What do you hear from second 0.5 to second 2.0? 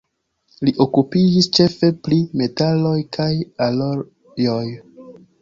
Li okupiĝis ĉefe